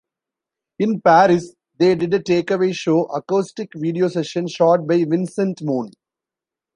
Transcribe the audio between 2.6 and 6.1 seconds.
Show" acoustic video session shot by Vincent Moon.